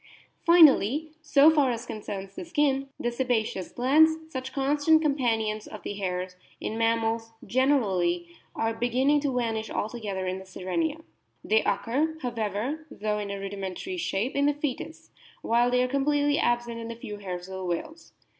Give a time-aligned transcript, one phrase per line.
[0.47, 5.93] Finally (so far as concerns the skin), the sebaceous glands, such constant companions of the
[5.93, 11.03] hairs in mammals generally, are beginning to vanish alto gether in the Sirenia.
[11.43, 15.11] They occur, however, though in a rudimentary shape, in the fcetus,
[15.43, 18.11] while they are completely absent in the few hairs of the whales.